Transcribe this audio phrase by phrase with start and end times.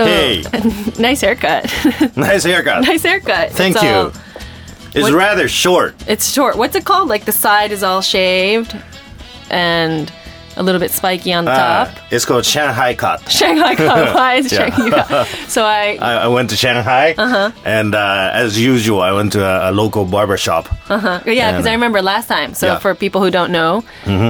[0.00, 0.42] So Hey.
[0.98, 1.64] nice haircut.
[2.16, 2.82] Nice haircut.
[2.86, 3.50] nice haircut.
[3.52, 3.90] Thank It's you.
[3.90, 4.12] all-
[4.94, 5.94] It's What- rather short.
[6.06, 6.56] it's short.
[6.56, 7.08] What's it called?
[7.08, 8.74] Like the side is all shaved
[9.50, 10.10] and
[10.56, 11.96] a little bit spiky on the Uh, top.
[12.10, 13.20] it's called Shanghai cut.
[13.40, 14.14] Shanghai cut.
[14.18, 14.70] Why is Yeah.
[14.70, 15.28] Shanghai cut?
[15.48, 17.50] So I, I, I went to Shanghai, Uh-huh.
[17.64, 20.68] and uh, as usual, I went to a, a local barber shop.
[20.90, 22.54] uh, yeah, because I remember last time.
[22.54, 22.72] So Yeah.
[22.74, 22.82] Mm-hmm.
[22.82, 23.82] for people who don't know,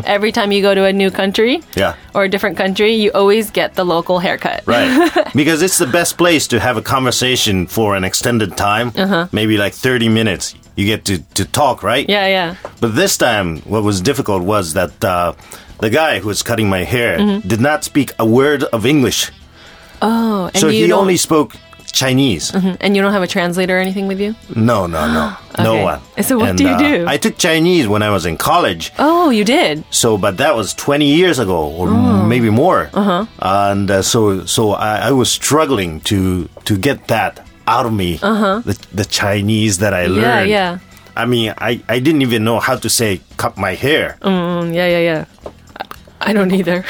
[0.07, 1.95] every time you go to a new country Yeah.
[2.15, 4.63] or a different country, you always get the local haircut.
[4.67, 4.91] Right.
[5.35, 8.93] because it's the best place to have a conversation for an extended time,
[9.33, 10.55] maybe like 30 minutes.
[10.77, 12.09] You get to, to talk, right?
[12.09, 12.55] Yeah, yeah.
[12.81, 15.33] But this time, what was difficult was that uh,
[15.81, 17.49] the guy who was cutting my hair Mm-hmm.
[17.49, 19.31] did not speak a word of English.
[20.03, 21.55] Oh, and so you he don't, only spoke
[21.93, 22.55] Chinese.
[22.55, 24.35] and you don't have a translator or anything with you?
[24.55, 25.37] No, no, no.
[25.63, 26.01] No one.
[26.23, 27.05] So what And, do you uh, do?
[27.07, 28.93] I took Chinese when I was in college.
[28.99, 29.85] Oh, you did.
[29.91, 32.25] So, but that was 20 years ago, or Oh.
[32.25, 32.89] maybe more.
[32.95, 33.27] Uh-huh.
[33.43, 38.19] And uh, so, so I, I was struggling to to get that out of me.
[38.23, 38.63] Uh-huh.
[38.65, 40.51] The, the Chinese that I Yeah, learned.
[40.51, 40.79] yeah.
[41.17, 44.17] I mean, I, I didn't even know how to say cut my hair.
[44.23, 45.25] Mm, yeah, yeah, yeah.
[46.21, 46.85] I don't either.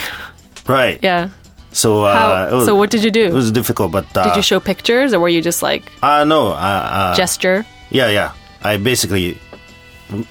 [0.66, 0.98] Right.
[1.02, 1.30] Yeah.
[1.72, 3.26] So, uh, How, was, so what did you do?
[3.26, 6.24] it was difficult, but uh, Did you show pictures or were you just like Uh,
[6.24, 6.48] no.
[6.48, 7.64] Uh, uh, gesture?
[7.90, 8.32] yeah, yeah.
[8.62, 9.38] I basically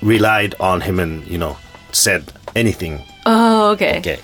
[0.01, 1.57] relied on him and you know
[1.91, 3.01] said anything.
[3.25, 3.99] Oh, okay.
[3.99, 4.19] Okay.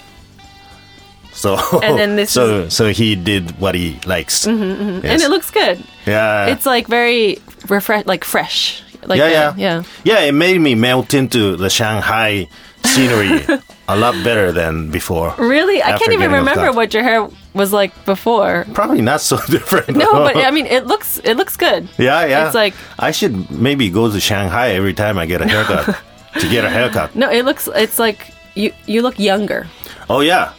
[1.31, 4.45] So And then this so so he did what he likes.
[4.45, 5.03] Yes.
[5.03, 5.83] And it looks good.
[6.05, 6.47] yeah.
[6.47, 7.39] It's like very
[7.69, 8.83] refresh, like fresh.
[9.05, 9.83] Like yeah, uh, yeah, yeah.
[10.03, 10.19] yeah.
[10.27, 12.47] It made me melt into the Shanghai
[12.85, 13.41] scenery
[13.87, 15.33] a lot better than before.
[15.37, 18.65] Really, I can't even remember what your hair was like before.
[18.73, 19.95] Probably not so different.
[19.97, 21.87] No, but I mean, it looks it looks good.
[21.97, 22.45] yeah, yeah.
[22.45, 25.95] It's like I should maybe go to Shanghai every time I get a haircut
[26.39, 27.15] to get a haircut.
[27.15, 29.67] no, it looks it's like you you look younger.
[30.09, 30.53] Oh yeah,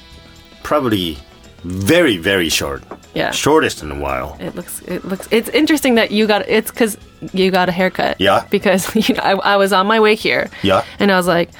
[0.62, 1.18] probably
[1.64, 2.82] very very short.
[3.14, 3.30] Yeah.
[3.30, 4.36] shortest in a while.
[4.40, 6.98] It looks it looks it's interesting that you got it's because
[7.32, 8.20] you got a haircut.
[8.20, 8.46] Yeah.
[8.50, 10.50] Because you know I, I was on my way here.
[10.62, 10.84] Yeah.
[10.98, 11.50] And I was like.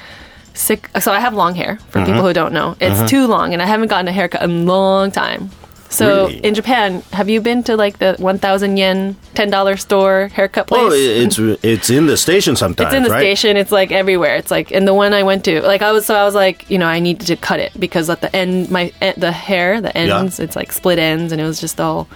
[0.57, 0.89] Sick.
[0.99, 1.77] So I have long hair.
[1.89, 4.49] For people who don't know, it's too long, and I haven't gotten a haircut in
[4.49, 5.51] a long time.
[5.89, 6.39] So Really?
[6.39, 10.67] in Japan, have you been to like the one thousand yen, ten dollar store haircut
[10.67, 10.81] place?
[10.81, 12.87] Oh, it's it's in the station sometimes.
[12.87, 13.21] It's in the right?
[13.21, 13.55] station.
[13.55, 14.35] It's like everywhere.
[14.35, 16.69] It's like, and the one I went to, like I was, so I was like,
[16.69, 19.79] you know, I needed to cut it because at the end, my eh, the hair,
[19.79, 22.07] the ends, it's like split ends, and it was just all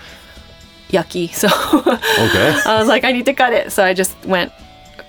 [0.90, 1.29] yucky.
[1.41, 3.72] So Okay, I was like, I need to cut it.
[3.72, 4.52] So I just went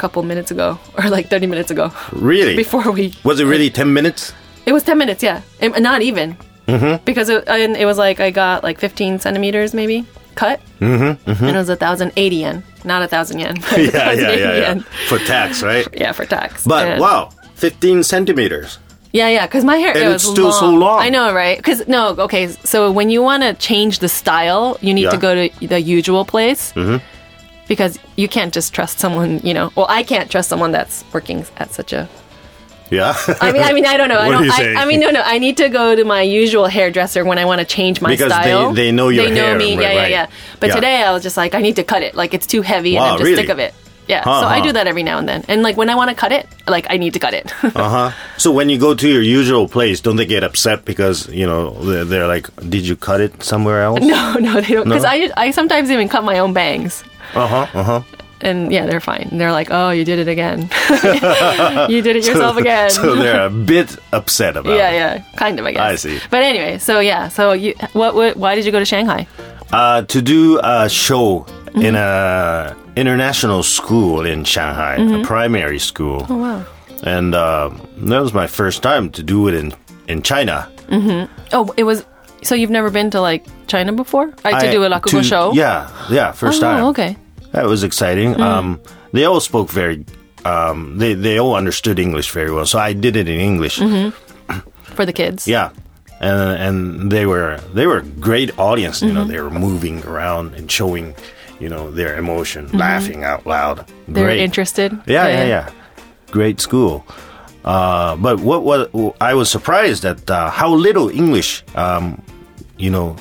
[0.02, 2.56] couple minutes ago, or like thirty minutes ago, really?
[2.56, 3.14] before we.
[3.24, 4.32] was it really ten minutes?
[4.66, 6.36] It was ten minutes, yeah, It- not even,
[6.66, 7.02] mm-hmm.
[7.04, 10.04] because it, and it was like I got like fifteen centimeters maybe
[10.34, 13.54] cut, mm-hmm, and it was a thousand eighty yen, not a thousand yen.
[13.70, 14.56] but yeah, yeah, yeah, yeah.
[14.66, 14.80] yen.
[15.08, 15.86] For tax, right?
[16.02, 16.66] Yeah, for tax.
[16.66, 18.78] But And- wow, fifteen centimeters.
[19.12, 20.98] Yeah, yeah, because my hair And it it's was still so long.
[21.06, 21.58] I know, right?
[21.60, 22.48] Because no, okay.
[22.64, 26.24] So when you want to change the style, you need to go to the usual
[26.24, 26.96] place mm-hmm.
[27.68, 29.40] Because you can't just trust someone.
[29.40, 32.08] You know, well, I can't trust someone that's working at such a.
[32.90, 33.14] Yeah.
[33.40, 34.18] I mean, I mean, I don't know.
[34.26, 34.50] I don't.
[34.50, 34.82] I.
[34.82, 35.22] I mean, no, no.
[35.24, 38.30] I need to go to my usual hairdresser when I want to change my Because
[38.32, 38.72] they- style.
[38.74, 39.74] they know your They know hair, me.
[39.76, 40.26] right, yeah, yeah, yeah.
[40.60, 40.74] But Yeah.
[40.74, 42.14] today I was just like, I need to cut it.
[42.14, 43.36] Like it's too heavy, and I'm just really?
[43.42, 43.72] sick of it.
[44.08, 44.22] Yeah.
[44.24, 45.44] Huh, so I do that every now and then.
[45.48, 47.50] And like when I want to cut it, like I need to cut it.
[47.64, 48.10] Uh huh.
[48.36, 51.70] So when you go to your usual place, don't they get upset because you know
[51.82, 54.84] they're, they're like, "Did you cut it somewhere else?" no, no, they don't.
[54.84, 55.08] Because No?
[55.08, 57.04] I I sometimes even cut my own bangs.
[57.34, 57.66] Uh huh.
[57.78, 58.02] Uh huh.
[58.40, 59.28] and yeah, they're fine.
[59.32, 60.62] They're like, "Oh, you did it again.
[61.88, 64.76] you did it yourself again." so they're a bit upset about.
[64.76, 64.94] yeah, it.
[64.96, 65.80] yeah, kind of, I guess.
[65.80, 66.18] I see.
[66.30, 69.26] But anyway, so yeah, so you, what, what, why did you go to Shanghai?
[69.72, 71.86] Uh, to do a show Mm-hmm.
[71.86, 76.32] in a international school in Shanghai, a primary school, Mm-hmm.
[76.32, 76.64] Oh wow.
[77.02, 79.72] and uh, that was my first time to do it in
[80.06, 80.68] in China.
[81.52, 82.04] Oh, it was.
[82.42, 84.26] So you've never been to like China before?
[84.44, 85.52] Like to I- do a rakugo to- show?
[85.54, 86.84] Yeah, yeah, first Oh, time.
[86.92, 87.16] okay.
[87.52, 88.34] That was exciting.
[88.34, 88.40] Mm.
[88.40, 88.80] Um,
[89.12, 90.04] they all spoke very.
[90.44, 93.78] Um, they they all understood English very well, so I did it in English.
[93.78, 94.10] Mm-hmm.
[94.96, 95.46] For the kids.
[95.46, 95.70] Yeah,
[96.20, 99.00] and and they were they were a great audience.
[99.02, 99.16] You Mm-hmm.
[99.16, 101.14] know, they were moving around and showing,
[101.60, 103.78] you know, their emotion, laughing out loud.
[103.78, 104.12] Mm-hmm.
[104.14, 104.40] They're Great.
[104.40, 104.92] interested.
[105.06, 105.70] Yeah, yeah, yeah.
[106.30, 107.04] Great school.
[107.64, 108.90] Uh, but what what
[109.20, 112.20] I was surprised at uh, how little English, um,
[112.76, 113.14] you know,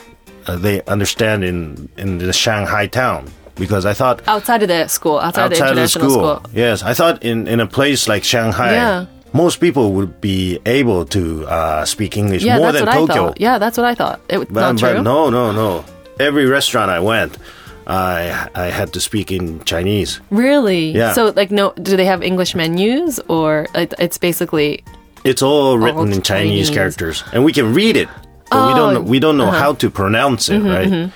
[0.48, 3.30] uh, they understand in in the Shanghai town
[3.62, 6.36] because I thought Outside of the school, outside, of the outside of the international school.
[6.42, 6.52] school.
[6.66, 9.06] Yes, I thought in in a place like Shanghai, Yeah.
[9.34, 11.24] most people would be able to
[11.58, 13.22] uh, speak English Yeah, more that's than what I Tokyo.
[13.22, 13.38] thought.
[13.48, 14.20] Yeah, that's what I thought.
[14.34, 15.70] It, But, not but no, no, no.
[16.20, 17.32] Every restaurant I went,
[17.88, 20.20] I I had to speak in Chinese.
[20.30, 20.92] Really?
[20.92, 21.14] Yeah.
[21.14, 24.84] So, like, no, do they have English menus or it, it's basically
[25.24, 26.70] It's all written in Chinese, Chinese.
[26.78, 28.10] characters, and we can read it,
[28.50, 29.64] but we Oh, don't we don't know uh-huh.
[29.64, 31.10] how to pronounce it, right?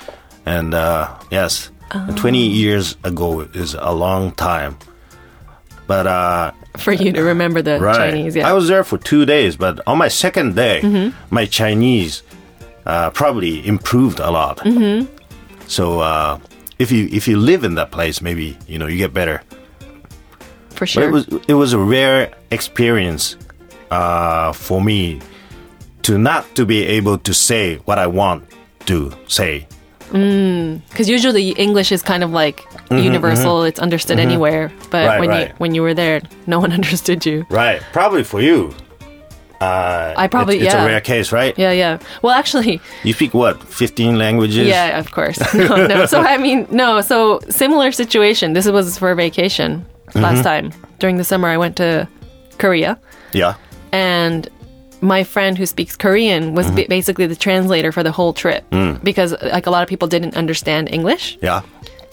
[0.46, 1.70] and uh, yes,
[2.16, 4.78] 20 years ago is a long time.
[5.88, 8.50] But uh, For you to remember the right, Chinese, yeah.
[8.50, 12.24] I was there for two days, but on my second day, my Chinese
[12.86, 14.58] uh, probably improved a lot.
[14.60, 15.06] Mm-hmm.
[15.68, 16.40] So uh,
[16.80, 19.42] if you if you live in that place, maybe you know you get better.
[20.70, 21.04] for But sure.
[21.04, 23.38] it was it was a rare experience
[23.92, 25.22] uh, for me
[26.04, 28.44] to not to be able to say what I want
[28.86, 29.68] to say.
[30.12, 34.72] Because usually English is kind of like universal; it's understood anywhere.
[34.92, 35.60] But Mm-hmm, Right, when you right.
[35.60, 37.46] when you were there, no one understood you.
[37.50, 37.82] Right.
[37.94, 38.74] Probably for you.
[39.62, 40.84] Uh, I probably it's, it's yeah.
[40.84, 41.58] a rare case, right?
[41.58, 41.98] Yeah, yeah.
[42.22, 43.64] Well, actually, You speak what?
[43.64, 44.68] Fifteen languages?
[44.68, 45.40] yeah, of course.
[45.54, 46.06] No, no.
[46.06, 47.02] So I mean, no.
[47.02, 48.54] So similar situation.
[48.54, 50.44] This was for vacation last Mm-hmm.
[50.44, 51.48] time during the summer.
[51.48, 52.08] I went to
[52.58, 52.98] Korea,
[53.34, 53.54] Yeah.
[53.92, 54.50] and
[55.02, 56.76] my friend who speaks Korean was Mm-hmm.
[56.76, 59.04] ba- basically the translator for the whole trip Mm.
[59.04, 61.38] because like a lot of people didn't understand English.
[61.42, 61.62] Yeah.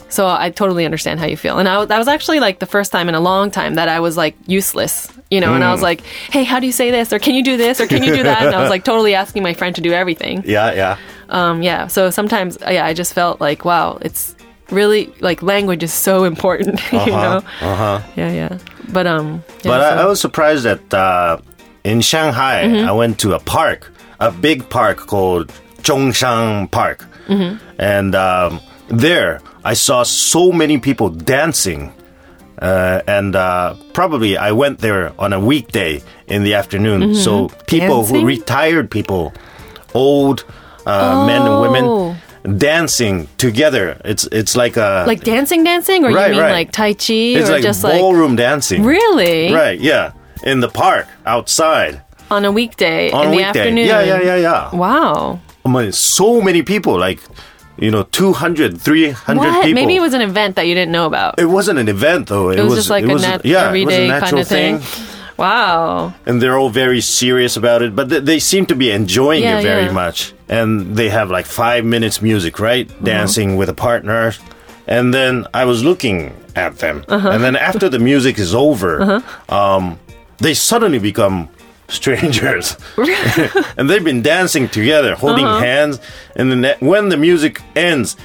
[0.08, 1.58] So I totally understand how you feel.
[1.58, 4.00] And I, that was actually like the first time in a long time that I
[4.00, 5.84] was like useless, you know, and I was Mm.
[5.84, 6.00] like,
[6.30, 7.12] hey, how do you say this?
[7.14, 7.80] Or can you do this?
[7.80, 8.42] Or can you do that?
[8.44, 10.42] And I was like totally asking my friend to do everything.
[10.46, 10.74] Yeah.
[10.74, 10.96] Yeah.
[11.30, 11.86] Um, yeah.
[11.86, 14.34] So sometimes, yeah, I just felt like, wow, it's
[14.70, 17.40] really like language is so important, you know?
[17.62, 18.00] Uh huh.
[18.16, 18.58] Yeah, yeah.
[18.92, 19.96] But, um, yeah, But so-.
[19.96, 21.38] I, I was surprised that uh,
[21.84, 23.90] in Shanghai, I went to a park,
[24.20, 25.48] a big park called
[25.82, 27.04] Zhongshan Park.
[27.28, 27.56] Mm-hmm.
[27.78, 31.92] And um, there, I saw so many people dancing.
[32.60, 37.14] Uh, and uh, probably I went there on a weekday in the afternoon.
[37.14, 38.12] So people Mm-hmm.
[38.12, 38.20] Dancing?
[38.20, 39.32] who retired people,
[39.94, 40.44] old
[40.86, 41.62] uh, men and Oh.
[41.62, 44.00] women, dancing together.
[44.04, 46.52] It's it's like a like dancing, dancing, or Right, you mean right.
[46.52, 48.82] like Tai Chi it's or like just like ballroom dancing.
[48.84, 50.12] really Right, yeah.
[50.42, 52.02] In the park, outside.
[52.30, 53.60] on a weekday On in a the weekday.
[53.60, 53.86] afternoon?
[53.86, 54.74] Yeah, yeah, yeah, yeah.
[54.74, 55.38] Wow.
[55.64, 57.20] I mean, so many people, like,
[57.78, 59.64] you know, 200, 300 What?
[59.64, 59.74] people.
[59.74, 61.38] Maybe it was an event that you didn't know about.
[61.38, 62.50] It wasn't an event, though.
[62.50, 64.48] It, It was just like a nat- yeah, it was a everyday natural kind of
[64.48, 65.08] thing.
[65.38, 66.12] Wow.
[66.26, 69.58] And they're all very serious about it, but th- they seem to be enjoying Yeah,
[69.58, 69.92] it very yeah.
[69.92, 70.32] much.
[70.48, 72.88] And they have like five minutes music, right?
[72.90, 73.04] Uh-huh.
[73.04, 74.32] Dancing with a partner.
[74.86, 77.04] And then I was looking at them.
[77.08, 77.30] Uh-huh.
[77.30, 79.98] And then after the music is over, um,
[80.42, 81.48] they suddenly become
[81.88, 82.76] strangers.
[83.76, 85.60] and they've been dancing together, holding Uh-huh.
[85.60, 86.00] hands.
[86.36, 88.16] And then when the music ends,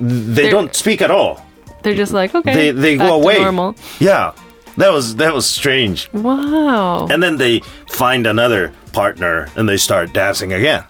[0.00, 1.44] they They're- don't speak at all.
[1.82, 2.54] They're just like, okay.
[2.54, 3.38] They, they go away.
[3.40, 3.74] Normal.
[3.98, 4.32] Yeah.
[4.76, 6.08] That was that was strange.
[6.12, 7.06] Wow.
[7.10, 10.84] And then they find another partner and they start dancing again.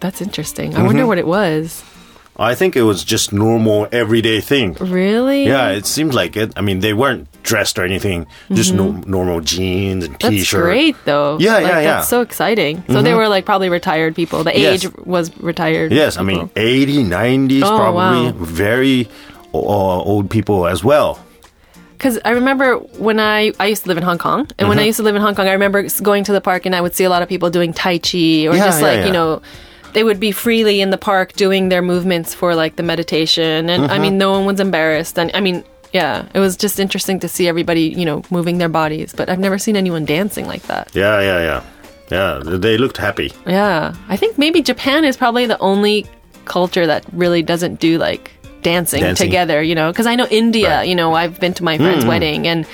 [0.00, 0.72] That's interesting.
[0.72, 0.86] I Mm-hmm.
[0.86, 1.84] wonder what it was.
[2.38, 4.74] I think it was just normal everyday thing.
[4.74, 5.46] Really?
[5.46, 6.52] Yeah, it seemed like it.
[6.54, 10.22] I mean, they weren't dressed or anything, just no, normal jeans and Mm-hmm.
[10.34, 10.62] That's t-shirt.
[10.62, 11.38] great, though.
[11.40, 11.82] Yeah, Like, yeah, yeah.
[11.96, 12.84] That's so exciting.
[12.88, 14.44] So they were like probably retired people.
[14.44, 14.84] The Yes.
[14.84, 15.92] age was retired.
[15.92, 18.32] Yes, I mean 80, 90s Oh, probably.
[18.32, 18.32] wow.
[18.36, 19.08] Very
[19.54, 21.18] uh, old people as well.
[21.96, 24.68] Because I remember when I I used to live in Hong Kong, and Mm-hmm.
[24.68, 26.74] when I used to live in Hong Kong, I remember going to the park and
[26.76, 28.98] I would see a lot of people doing Tai Chi or Yeah, just yeah, like
[29.00, 29.06] yeah.
[29.06, 29.40] you know.
[29.96, 33.84] They would be freely in the park doing their movements for like the meditation, and
[33.84, 33.92] Mm-hmm.
[33.94, 35.18] I mean, no one was embarrassed.
[35.18, 35.64] And I mean,
[35.94, 39.14] yeah, it was just interesting to see everybody, you know, moving their bodies.
[39.16, 40.90] But I've never seen anyone dancing like that.
[40.94, 41.62] Yeah, yeah, yeah.
[42.10, 43.32] Yeah, they looked happy.
[43.46, 43.94] Yeah.
[44.08, 46.04] I think maybe Japan is probably the only
[46.44, 48.30] culture that really doesn't do like
[48.62, 49.26] dancing, Dancing.
[49.26, 49.90] together, you know?
[49.92, 50.88] Because I know India, Right.
[50.88, 52.66] You know, I've been to my friend's wedding and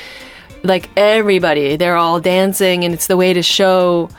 [0.64, 4.10] like everybody, they're all dancing and it's the way to show.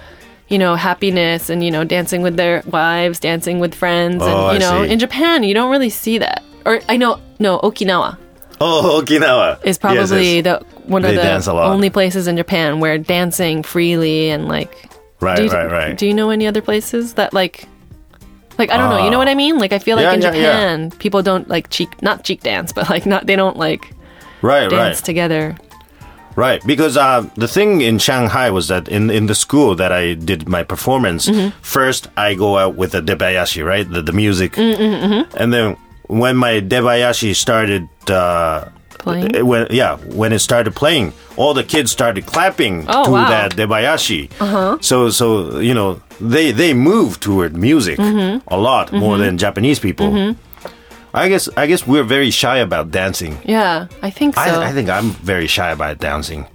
[0.49, 4.21] You know, happiness and, you know, dancing with their wives, dancing with friends.
[4.21, 4.91] Oh, and, I you know, see.
[4.91, 6.43] in Japan, you don't really see that.
[6.65, 8.17] Or I know, no, Okinawa
[8.61, 9.63] Oh, Okinawa.
[9.65, 10.43] is probably yes.
[10.43, 11.71] the one of They the dance a lot.
[11.71, 15.97] only places in Japan where dancing freely and like Right, do you, right, right.
[15.97, 17.65] Do you know any other places that like,
[18.57, 19.03] like I don't know.
[19.05, 19.19] You know ah.
[19.19, 19.57] what I mean?
[19.57, 20.33] Like I feel like Yeah, in yeah, yeah.
[20.51, 23.89] Japan, people don't like cheek, not cheek dance, but like not they don't like
[24.41, 25.05] right, dance right.
[25.05, 25.57] together.
[26.35, 30.15] Right, because uh, the thing in Shanghai was that in, in the school that I
[30.15, 31.49] did my performance, Mm-hmm.
[31.61, 36.35] first I go out with the debayashi, right, the, the music, Mm-hmm, and then when
[36.37, 38.65] my debayashi started uh,
[38.99, 39.45] Playing?
[39.45, 43.29] when yeah, when it started playing, all the kids started clapping Oh, to wow.
[43.29, 44.31] that debayashi.
[44.39, 44.77] Uh-huh.
[44.81, 48.47] So so you know they they move toward music Mm-hmm.
[48.47, 50.07] a lot more than Japanese people.
[51.13, 53.37] I guess I guess we're very shy about dancing.
[53.45, 54.41] Yeah, I think so.
[54.41, 56.47] I, I think I'm very shy about dancing.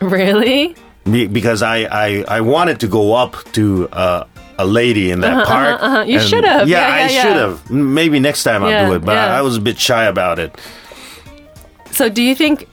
[0.00, 0.74] really?
[1.04, 4.24] Be- because I, I, I wanted to go up to uh,
[4.58, 5.82] a lady in that park.
[5.82, 6.04] uh-huh.
[6.06, 6.68] You and- should have.
[6.68, 7.70] Yeah, Yeah, I yeah, should have.
[7.70, 9.38] Maybe next time I'll Yeah, do it, but yeah.
[9.38, 10.58] I was a bit shy about it.
[11.92, 12.68] So do you think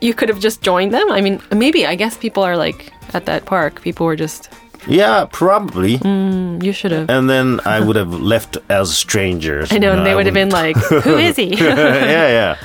[0.00, 1.10] you could have just joined them?
[1.10, 3.82] I mean, maybe I guess people are like at that park.
[3.82, 4.50] People were just
[4.86, 5.96] Yeah, probably.
[6.04, 7.08] You should have.
[7.10, 9.72] And then I would have left as strangers.
[9.72, 12.56] I know, No, and they would have been like, "Who is he?" yeah, yeah.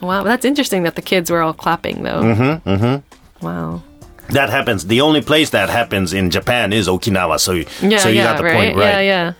[0.00, 2.22] wow, that's interesting that the kids were all clapping though.
[2.22, 2.68] Mm-hmm.
[2.68, 3.44] Mm-hmm.
[3.46, 3.82] Wow.
[4.30, 4.86] That happens.
[4.86, 7.38] The only place that happens in Japan is Okinawa.
[7.38, 8.54] So, you- Yeah, so you yeah, got the right.
[8.54, 9.04] point right.
[9.04, 9.32] Yeah,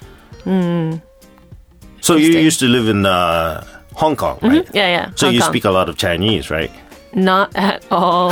[0.44, 0.98] yeah,
[2.02, 4.68] So you used to live in uh, Hong Kong, right?
[4.74, 5.10] yeah, yeah.
[5.16, 5.50] So Hong you Kong.
[5.50, 6.70] speak a lot of Chinese, right?
[7.14, 8.30] Not at all.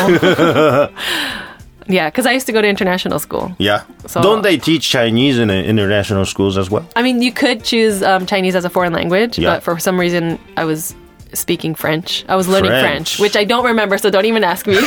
[1.93, 3.55] Yeah, because I used to go to international school.
[3.59, 3.83] Yeah.
[4.07, 6.85] So- Don't they teach Chinese in uh, international schools as well?
[6.97, 9.51] I mean, you could choose um, Chinese as a foreign language, Yeah.
[9.55, 10.95] but for some reason, I was
[11.35, 12.25] speaking French.
[12.29, 12.85] I was learning French.
[13.17, 14.75] French, which I don't remember, so don't even ask me.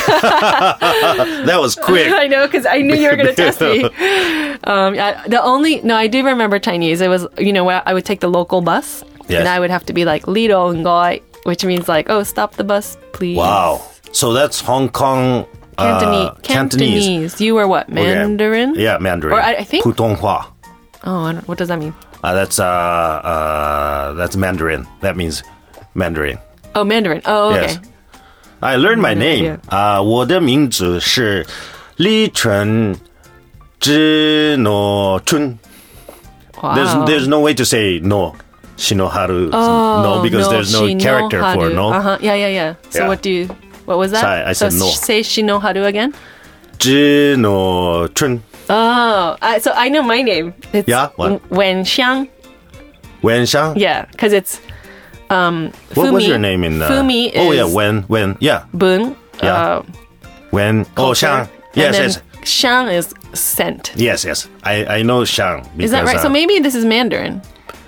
[1.46, 2.12] That was quick.
[2.12, 3.88] I know because I knew you were going to test me.
[4.64, 7.00] Um, yeah, the only no, I do remember Chinese.
[7.00, 9.40] It was you know where I would take the local bus, Yes.
[9.40, 12.64] and I would have to be like "Lido ngoi," which means like "Oh, stop the
[12.64, 13.82] bus, please." Wow.
[14.12, 15.46] So that's Hong Kong
[15.77, 16.27] Cantonese.
[16.29, 17.05] uh, Cantonese.
[17.05, 17.41] Cantonese.
[17.41, 17.89] You were what?
[17.89, 18.03] Okay.
[18.03, 18.75] Mandarin.
[18.75, 19.33] Yeah, Mandarin.
[19.33, 20.45] Or I- I think- Putonghua.
[21.03, 21.93] Oh, I don't, what does that mean?
[22.23, 24.85] Uh, that's uh, uh, that's Mandarin.
[25.01, 25.41] That means
[25.95, 26.37] Mandarin.
[26.75, 27.21] Oh, Mandarin.
[27.25, 27.61] Oh, okay.
[27.73, 27.79] Yes.
[28.61, 29.45] I learned my No name.
[29.45, 29.59] idea.
[29.69, 31.45] 啊、我的名字是
[31.97, 32.95] 李纯
[33.79, 35.57] 之诺春。
[36.61, 36.75] Wow.
[36.75, 38.35] There's there's no way to say no.
[38.77, 39.49] Shinoharu.
[39.53, 41.89] oh, no, because there's no character for no.
[41.91, 42.17] Uh huh.
[42.21, 42.73] Yeah, yeah, yeah.
[42.89, 43.07] So Yeah.
[43.07, 43.47] what do you?
[43.86, 44.20] what was that?
[44.20, 44.86] So I, I so said no.
[44.90, 46.14] Say Shino Haru again.
[46.78, 48.42] Ji no Chun.
[48.68, 50.52] Oh, so I know my name.
[50.72, 51.50] It's yeah, what?
[51.50, 52.28] Wen Xiang.
[53.22, 53.78] Wen Xiang?
[53.78, 54.60] Yeah, because it's.
[55.30, 55.96] Um, Fumi.
[55.96, 56.86] What was your name in the.
[56.86, 58.04] Fumi Oh, yeah, Wen.
[58.08, 58.36] Wen.
[58.40, 58.66] Yeah.
[58.74, 59.16] Bun.
[59.42, 59.54] Yeah.
[59.54, 59.82] Uh,
[60.52, 60.86] Wen.
[60.96, 61.48] Oh, Xiang.
[61.74, 62.22] Yes, yes.
[62.44, 63.92] Shang is sent.
[63.96, 64.48] Yes, yes.
[64.62, 65.68] I, I know Shang.
[65.78, 66.16] Is that right?
[66.16, 67.42] Uh, so maybe this is Mandarin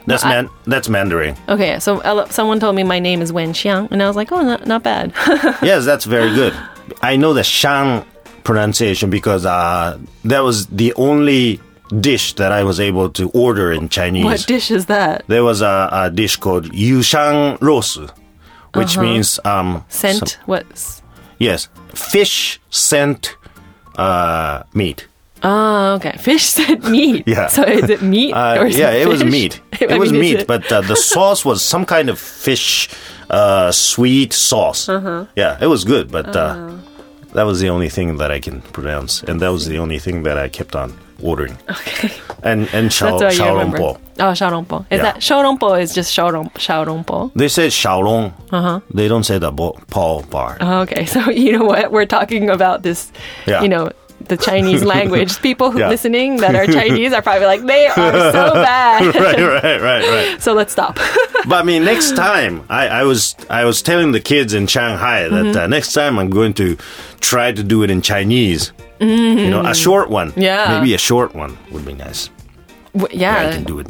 [0.08, 1.36] that's I- man that's Mandarin.
[1.48, 2.00] Okay, so
[2.30, 4.82] someone told me my name is Wen Xiang, and I was like, oh, not, not
[4.82, 5.12] bad.
[5.62, 6.54] yes, that's very good.
[7.02, 8.04] I know the Shang
[8.44, 11.60] pronunciation because uh, that was the only
[12.00, 14.24] dish that I was able to order in Chinese.
[14.24, 15.24] what dish is that?
[15.28, 18.10] There was a, a dish called Yuxiang Rousi,
[18.74, 20.28] which means um, Scent?
[20.28, 20.66] some- what?
[21.38, 23.36] yes, fish scent
[23.96, 25.06] uh, meat.
[25.42, 26.16] Oh, okay.
[26.18, 27.24] Fish said meat.
[27.26, 27.46] Yeah.
[27.48, 28.32] So is it meat?
[28.34, 29.60] Uh, or is yeah, it was meat.
[29.80, 32.88] It was mean, meat, it- but uh, the sauce was some kind of fish,
[33.30, 34.88] uh, sweet sauce.
[34.88, 35.26] Uh-huh.
[35.36, 36.72] Yeah, it was good, but uh,
[37.34, 40.24] that was the only thing that I can pronounce, and that was the only thing
[40.24, 41.56] that I kept on ordering.
[41.70, 42.10] Okay.
[42.42, 43.78] And and shao, That's why you remember.
[43.78, 43.98] xiaolongpo.
[44.18, 44.78] Oh, xiaolongpo.
[44.90, 45.02] Is Yeah.
[45.02, 47.30] that xiaolongpo is just xiaolongpo?
[47.34, 48.32] They say xiaolong.
[48.50, 48.80] Uh-huh.
[48.94, 50.56] They don't say the bo- Paul bar.
[50.60, 51.06] Oh, okay.
[51.06, 51.92] So you know what?
[51.92, 53.12] We're talking about this,
[53.46, 53.62] Yeah.
[53.62, 53.90] you know,
[54.28, 55.40] the Chinese language.
[55.42, 55.88] People who Yeah.
[55.88, 57.94] listening that are Chinese are probably like, they are
[58.32, 59.14] so bad.
[59.14, 60.40] right, right, right, right.
[60.44, 60.96] so let's stop.
[61.46, 65.28] But I mean, next time I, I was I was telling the kids in Shanghai
[65.28, 65.58] that Mm-hmm.
[65.58, 66.76] uh, next time I'm going to
[67.20, 68.72] try to do it in Chinese.
[69.00, 70.30] You know, a short one.
[70.30, 70.40] Mm-hmm.
[70.40, 70.78] Yeah.
[70.78, 72.30] maybe a short one would be nice.
[72.94, 73.52] W- I yeah.
[73.52, 73.86] can do it.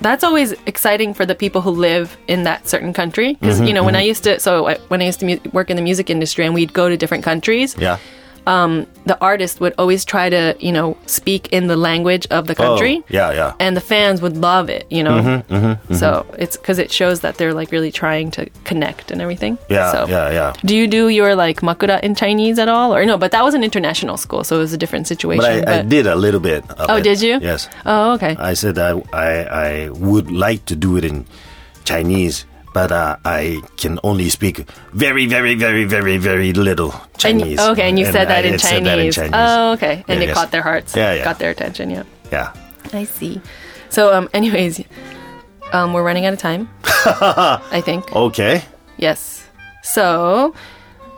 [0.00, 3.74] that's always exciting for the people who live in that certain country because Mm-hmm, you
[3.76, 5.82] know when i used to so I, when i used to mu- work in the
[5.82, 7.98] music industry and we'd go to different countries Yeah.
[8.46, 12.52] Um, the artist would always try to you know speak in the language of the
[12.54, 13.52] oh, country Oh, yeah, yeah.
[13.58, 15.94] and the fans would love it you know Mm-hmm, mm-hmm, mm-hmm.
[15.94, 19.92] so it's because it shows that they're like really trying to connect and everything Yeah,
[19.92, 20.52] so yeah, yeah.
[20.64, 23.54] do you do your like makura in chinese at all or no but that was
[23.54, 26.40] an international school so it was a different situation But I, I did a little
[26.40, 26.64] bit.
[26.78, 27.02] Oh, it.
[27.04, 27.38] did you?
[27.40, 27.68] Yes.
[27.86, 29.28] oh okay I said I, I
[29.66, 31.24] I would like to do it in
[31.84, 32.44] Chinese,
[32.74, 37.60] but uh, I can only speak very, very, very, very, very little And- Chinese.
[37.60, 38.70] okay, and you said, I that in had Chinese.
[38.70, 39.32] said that in Chinese.
[39.32, 40.04] Oh, okay.
[40.08, 40.34] And Yeah, it yes.
[40.36, 40.94] caught their hearts.
[40.94, 41.24] Yeah, yeah.
[41.24, 42.02] Got their attention, yeah.
[42.34, 42.52] Yeah.
[42.92, 43.40] I see.
[43.88, 44.82] So, um, anyways,
[45.72, 46.68] um, we're running out of time.
[46.84, 48.04] I think.
[48.28, 48.62] Okay.
[48.98, 49.46] Yes.
[49.82, 50.54] So,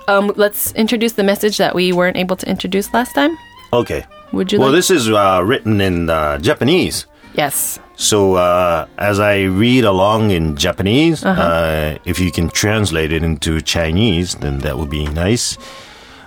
[0.09, 3.37] um, let's introduce the message that we weren't able to introduce last time.
[3.73, 4.05] Okay.
[4.33, 4.79] Would you Well, like?
[4.79, 7.07] this is uh, written in uh, Japanese.
[7.35, 7.79] yes.
[7.97, 11.41] So uh, as I read along in Japanese, Uh-huh.
[11.43, 15.57] uh if you can translate it into Chinese, then that would be nice.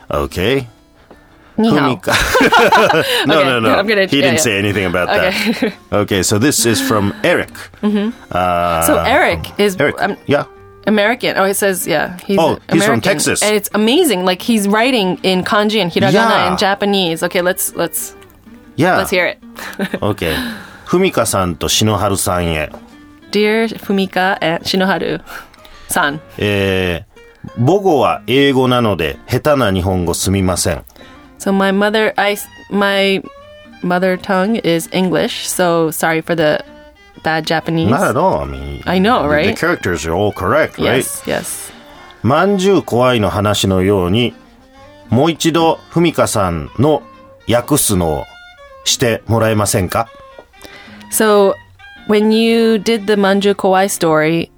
[0.09, 0.67] Okay.
[1.59, 2.13] no, Okay,
[3.27, 3.75] no, no.
[3.75, 4.47] I'm gonna- he yeah, didn't yeah.
[4.47, 5.31] say anything about Okay.
[5.59, 5.73] that.
[6.01, 7.51] Okay, so this is from Eric.
[7.83, 9.95] Uh, so Eric is Eric.
[10.01, 10.45] um, yeah.
[10.87, 11.35] American.
[11.37, 12.17] Oh, it says yeah.
[12.25, 13.01] He's Oh, he's from American.
[13.01, 13.43] Texas.
[13.43, 14.23] and it's amazing.
[14.25, 16.47] Like he's writing in kanji and hiragana Yeah.
[16.49, 17.21] and Japanese.
[17.27, 18.15] Okay, let's let's
[18.77, 18.97] Yeah.
[18.97, 19.37] let's hear it.
[20.01, 20.33] Okay.
[20.89, 22.71] ふみかさんと篠原さんへ。
[23.29, 25.21] Dear Fumika and Shinoharu
[25.87, 26.19] san.
[26.39, 27.09] えー
[27.63, 30.83] 母語は英語なので下手な日本語すみません。
[31.37, 32.37] So my mother, I
[32.71, 33.21] my
[33.83, 35.47] mother tongue is English.
[35.47, 36.65] So sorry for the
[37.23, 37.91] bad Japanese.
[37.91, 38.41] Not at all.
[38.41, 39.45] I mean, I know, the- right?
[39.45, 41.03] The characters are all correct, right?
[41.03, 41.71] Yes, yes.
[42.23, 44.33] まんじゅう怖いの話のように、
[45.09, 47.03] もう一度、ふみかさんの
[47.47, 48.25] 訳すのを
[48.85, 50.09] してもらえませんか
[51.11, 51.55] So,
[52.07, 54.51] when you did the Manju Kowai story,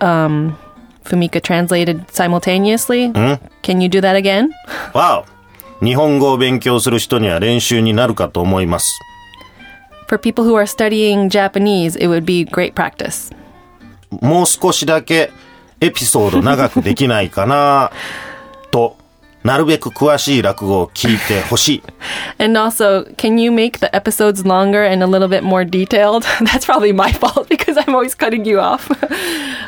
[0.00, 0.56] um,
[1.04, 3.08] Fumika translated simultaneously.
[3.08, 3.34] Hmm?
[3.62, 4.52] Can you do that again?
[4.94, 5.24] Wow.
[5.82, 8.98] 日本語を勉強する人には練習になるかと思います。
[10.08, 13.34] For people who are studying Japanese, it would be great practice.
[14.22, 15.30] もう少しだけ
[15.80, 17.90] エピソード長くできないかな
[18.70, 18.96] と
[19.43, 21.83] なるべく詳しい落語を聞いてほしい。
[22.39, 26.23] And also, can you make the episodes longer and a little bit more detailed?
[26.41, 28.89] That's probably my fault because I'm always cutting you off.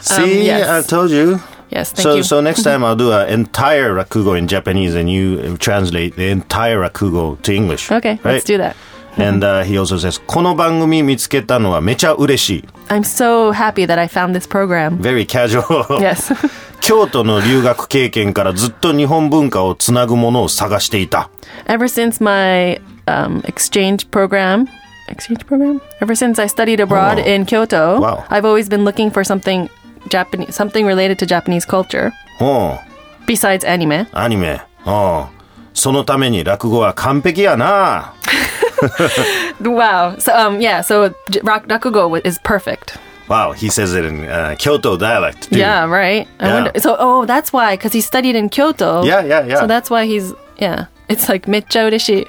[0.01, 0.67] See, yes.
[0.67, 1.39] I told you.
[1.69, 2.23] yes, thank so, you.
[2.23, 6.79] so next time I'll do an entire rakugo in Japanese and you translate the entire
[6.79, 7.91] rakugo to English.
[7.91, 8.33] okay, right?
[8.33, 8.75] let's do that.
[9.17, 12.63] And uh, he also says, この番組見つけたのはめちゃ嬉しい。
[12.87, 14.97] I'm so happy that I found this program.
[15.01, 15.63] Very casual.
[15.99, 16.33] Yes.
[16.79, 21.29] 京都の留学経験からずっと日本文化をつなぐものを探していた。
[21.67, 24.65] Ever since my um, exchange program,
[25.09, 25.81] exchange program?
[25.99, 27.23] Ever since I studied abroad Oh.
[27.29, 28.23] in Kyoto, Wow.
[28.29, 29.69] I've always been looking for something
[30.09, 32.79] Japanese, something related to Japanese culture おう
[33.27, 34.07] besides anime.
[34.13, 34.61] アニメ。
[34.85, 35.25] おう
[35.73, 38.13] そのために落語は完璧やな。
[39.60, 40.16] Wow.
[40.18, 40.80] So um, yeah.
[40.82, 42.96] So rakugo is perfect.
[43.28, 45.50] Wow, he says it in uh, Kyoto dialect.
[45.50, 45.58] Too.
[45.58, 45.84] Yeah.
[45.86, 46.28] Right.
[46.38, 46.54] I Yeah.
[46.54, 46.80] wonder.
[46.80, 49.04] So oh, that's why because he studied in Kyoto.
[49.04, 49.60] Yeah, yeah, yeah.
[49.60, 50.86] So that's why he's yeah.
[51.08, 52.26] It's like mecha ureshi.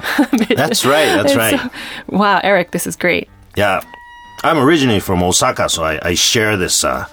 [0.55, 1.59] That's right, that's right.
[1.59, 1.69] so-
[2.09, 3.27] wow, Eric, this is great.
[3.55, 3.81] Yeah.
[4.43, 7.05] I'm originally from Osaka, so I, I share this uh,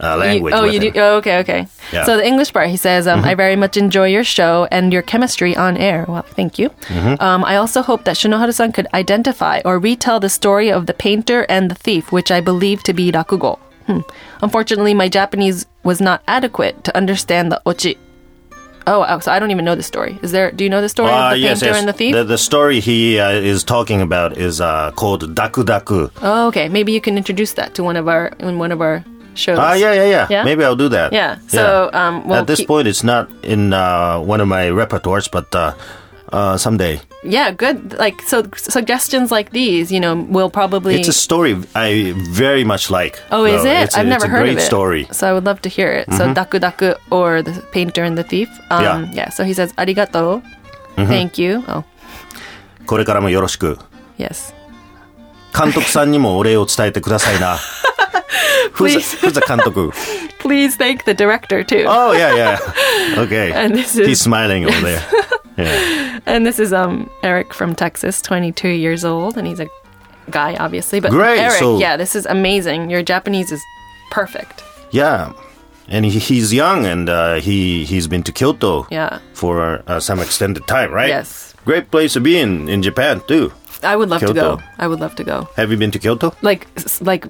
[0.00, 0.92] uh, You- oh, you him.
[0.92, 1.00] do.
[1.00, 1.66] Oh, okay, okay.
[1.92, 2.04] Yeah.
[2.04, 5.02] So the English part, he says, um, "I very much enjoy your show and your
[5.02, 6.70] chemistry on air." Well, thank you.
[7.20, 11.46] Um, I also hope that Shinoharu-san could identify or retell the story of the painter
[11.48, 13.58] and the thief, which I believe to be rakugo.
[13.86, 14.00] Hmm.
[14.42, 17.96] Unfortunately, my Japanese was not adequate to understand the ochi.
[18.88, 20.16] Oh, oh, so I don't even know the story.
[20.22, 20.52] Is there?
[20.52, 21.78] Do you know the story Uh, of the yes, painter yes.
[21.80, 22.14] and the thief?
[22.14, 26.10] The, the story he uh, is talking about is uh, called Daku Daku.
[26.22, 26.68] oh, okay.
[26.68, 29.02] Maybe you can introduce that to one of our in one of our
[29.35, 29.57] shows.
[29.59, 30.43] Ah, yeah, yeah, yeah, Yeah?
[30.43, 31.13] Maybe I'll do that.
[31.13, 34.67] Yeah, so, um, we'll at this keep- point, it's not in uh, one of my
[34.69, 35.73] repertoires, but uh,
[36.31, 36.99] uh, someday.
[37.23, 37.93] Yeah, good.
[37.99, 40.95] Like so, suggestions like these, you know, will probably.
[40.99, 43.21] It's a story I very much like.
[43.31, 43.69] oh, is though.
[43.69, 43.83] it?
[43.83, 44.65] It's a- I've never it's a heard great of it.
[44.65, 45.03] story.
[45.03, 45.13] Mm-hmm.
[45.13, 46.11] So I would love to hear it.
[46.13, 48.49] So Daku Daku or the painter and the thief.
[48.71, 49.29] Um, Yeah.
[49.29, 50.41] So he says arigato.
[50.97, 51.05] Mm-hmm.
[51.07, 51.63] Thank you.
[51.67, 51.83] Oh,
[52.87, 53.77] これからもよろしく。
[54.17, 54.53] yes.
[55.53, 57.57] 監督さんにもお礼を伝えてくださいな。
[58.72, 59.12] who's, Please.
[59.20, 59.92] who's the 監督
[60.38, 61.84] Please thank the director too.
[61.88, 63.18] Oh, yeah, yeah.
[63.22, 63.52] Okay.
[63.52, 65.02] And this is- He's smiling over there.
[65.58, 66.20] Yeah.
[66.26, 69.68] And this is um Eric from Texas, 22 years old, and he's a
[70.30, 71.00] guy, obviously.
[71.00, 72.90] But Great, Eric, so- yeah, this is amazing.
[72.90, 73.62] Your Japanese is
[74.10, 74.62] perfect.
[74.90, 75.32] Yeah.
[75.88, 79.20] And he, he's young and uh, he, he's been to Kyoto Yeah.
[79.32, 81.08] for uh, some extended time, right?
[81.08, 81.54] Yes.
[81.64, 83.50] Great place to be in, in Japan, too.
[83.82, 84.56] I would love to Kyoto.
[84.56, 84.62] go.
[84.78, 85.48] I would love to go.
[85.56, 86.34] Have you been to Kyoto?
[86.42, 87.24] like s- like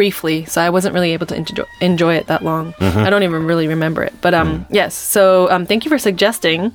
[0.00, 3.04] briefly so i wasn't really able to enjoy, enjoy it that long Mm-hmm.
[3.04, 4.40] i don't even really remember it but Mm.
[4.40, 6.72] um yes so um thank you for suggesting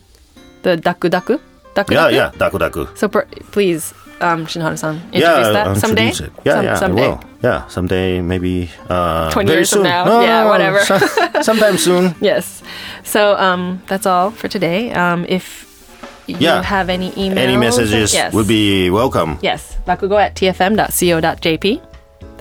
[0.62, 1.36] the daku daku
[1.78, 2.14] daku Yeah, daku?
[2.20, 2.30] yeah.
[2.42, 2.82] Daku Daku.
[3.00, 6.46] so per- please um shinoharu-san introduce yeah, that I'll someday introduce it.
[6.48, 7.20] Yeah, Some- yeah, someday I will.
[7.46, 8.72] Yeah, someday, maybe.
[8.90, 10.02] Uh, 20 very years from now.
[10.08, 10.80] No, Yeah, no, whatever.
[10.88, 12.16] some- sometime soon.
[12.24, 12.64] yes
[13.04, 15.68] so um that's all for today um if
[16.32, 16.64] you Yeah.
[16.64, 19.38] have any emails Any messages yes would be welcome.
[19.44, 21.66] yes rakugo at tfm.co.jp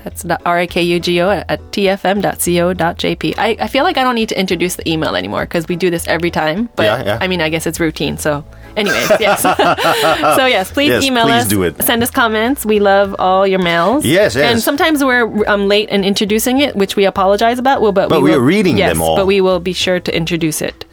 [0.04, 3.34] that's R-A-K-U-G-O at, at tfm.co.jp.
[3.38, 5.90] I, I feel like I don't need to introduce the email anymore because we do
[5.90, 6.68] this every time.
[6.76, 7.18] But Yeah, yeah.
[7.20, 8.18] I mean, I guess it's routine.
[8.18, 8.44] So,
[8.76, 9.42] anyways, yes.
[9.42, 11.48] so yes, please Yes, email please us.
[11.48, 11.82] do it.
[11.82, 12.64] Send us comments.
[12.64, 14.04] We love all your mails.
[14.04, 14.52] Yes, yes.
[14.52, 17.80] And sometimes we're um, late in introducing it, which we apologize about.
[17.80, 19.16] Well, but But we are reading yes, them all.
[19.16, 20.84] But we will be sure to introduce it.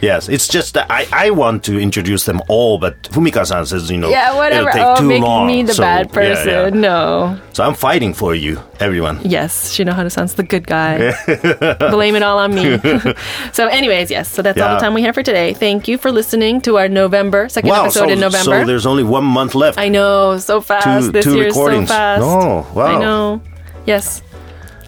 [0.00, 3.96] Yes, it's just that I, I want to introduce them all, but Fumika-san says, you
[3.98, 4.68] know, Yeah, whatever.
[4.70, 5.46] it'll take oh, too make long.
[5.48, 6.48] me the so, bad yeah, person.
[6.48, 6.68] yeah.
[6.80, 7.40] No.
[7.52, 9.18] So I'm fighting for you, everyone.
[9.24, 11.12] Yes, Shinoharu-san's the good guy.
[11.90, 12.78] Blame it all on me.
[13.52, 14.30] so, anyways, yes.
[14.30, 15.52] So that's all the time we have for today.
[15.54, 18.60] Thank you for listening to our November second Wow, episode so, in November.
[18.60, 19.78] so there's only one month left.
[19.78, 21.06] I know, so fast.
[21.06, 21.88] Two- this two year's recordings.
[21.88, 22.22] so fast.
[22.24, 22.86] Oh, wow.
[22.86, 23.42] I know.
[23.84, 24.22] Yes.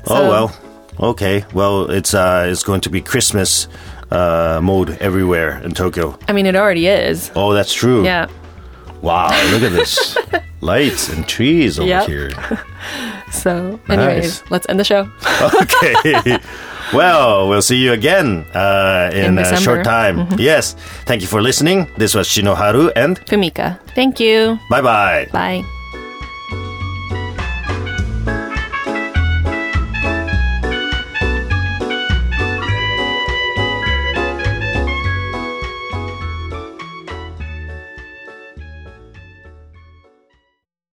[0.06, 0.56] oh well,
[1.00, 1.44] okay.
[1.54, 3.68] Well, it's uh, it's going to be Christmas
[4.10, 6.18] uh, mode everywhere in Tokyo.
[6.28, 7.30] I mean, it already is.
[7.34, 8.04] Oh, that's true.
[8.04, 8.28] Yeah.
[9.02, 10.16] Wow, look at this
[10.60, 12.06] lights and trees over Yep.
[12.08, 12.30] here.
[13.32, 14.50] So, anyways, Nice.
[14.50, 15.08] let's end the show.
[15.62, 16.38] Okay.
[16.92, 20.26] well, we'll see you again uh, in, In a short time.
[20.36, 20.74] Yes.
[21.06, 21.86] Thank you for listening.
[21.96, 23.78] This was Shinoharu and Fumika.
[23.94, 24.58] Thank you.
[24.68, 25.28] bye bye.
[25.32, 25.62] Bye.